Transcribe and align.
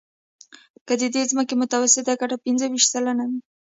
که 0.87 0.93
د 1.01 1.03
دې 1.13 1.21
ځمکې 1.31 1.55
متوسطه 1.61 2.13
ګټه 2.21 2.37
پنځه 2.45 2.65
ویشت 2.67 2.89
سلنه 2.93 3.23
وي 3.29 3.39